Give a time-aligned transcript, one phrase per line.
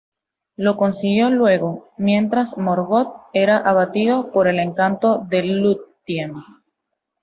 [0.55, 6.33] Lo consiguió luego, mientras Morgoth era abatido por el encanto de Lúthien.